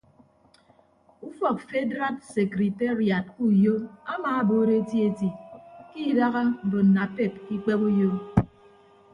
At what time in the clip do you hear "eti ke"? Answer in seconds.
5.07-5.99